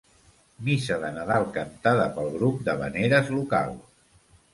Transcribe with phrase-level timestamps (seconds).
[0.67, 3.77] Missa de Nadal cantada pel grup d'havaneres local: